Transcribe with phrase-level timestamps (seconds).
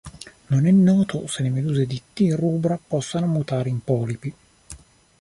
[0.47, 2.33] Non è noto se le meduse di "T.
[2.35, 4.33] rubra" possano mutare in polipi.